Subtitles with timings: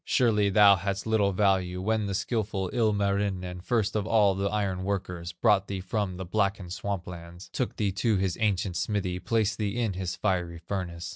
[0.03, 5.31] Surely thou hadst little value When the skilful Ilmarinen, First of all the iron workers,
[5.31, 9.77] Brought thee from the blackened swamp lands, Took thee to his ancient smithy, Placed thee
[9.77, 11.09] in his fiery furnace.